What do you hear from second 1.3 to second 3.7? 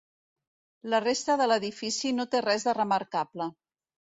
de l'edifici no té res de remarcable.